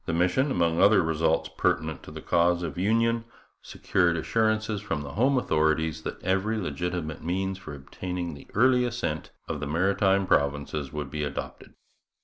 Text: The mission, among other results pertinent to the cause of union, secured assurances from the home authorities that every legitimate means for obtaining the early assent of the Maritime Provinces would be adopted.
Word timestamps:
The 0.07 0.13
mission, 0.13 0.49
among 0.49 0.81
other 0.81 1.03
results 1.03 1.47
pertinent 1.55 2.01
to 2.01 2.11
the 2.11 2.23
cause 2.23 2.63
of 2.63 2.75
union, 2.75 3.23
secured 3.61 4.17
assurances 4.17 4.81
from 4.81 5.03
the 5.03 5.11
home 5.11 5.37
authorities 5.37 6.01
that 6.01 6.19
every 6.23 6.57
legitimate 6.57 7.23
means 7.23 7.59
for 7.59 7.75
obtaining 7.75 8.33
the 8.33 8.47
early 8.55 8.83
assent 8.83 9.29
of 9.47 9.59
the 9.59 9.67
Maritime 9.67 10.25
Provinces 10.25 10.91
would 10.91 11.11
be 11.11 11.23
adopted. 11.23 11.75